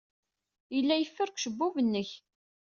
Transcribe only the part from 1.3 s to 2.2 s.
ucebbub-nnek.